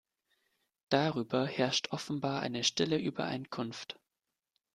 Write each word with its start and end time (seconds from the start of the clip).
Darüber 0.89 1.45
herrscht 1.45 1.89
offenbar 1.91 2.39
eine 2.41 2.63
stille 2.63 2.97
Übereinkunft. 2.97 3.99